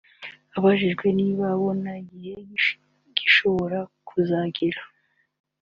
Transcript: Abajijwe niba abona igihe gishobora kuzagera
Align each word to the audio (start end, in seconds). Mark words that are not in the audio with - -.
Abajijwe 0.57 1.07
niba 1.19 1.43
abona 1.55 1.89
igihe 2.03 2.35
gishobora 3.17 3.79
kuzagera 4.07 4.81